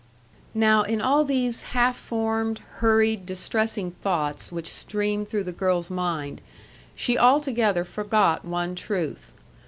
[0.55, 6.41] Now in all these half formed, hurried, distressing thoughts which streamed through the girl's mind,
[6.95, 9.33] she altogether forgot one truth.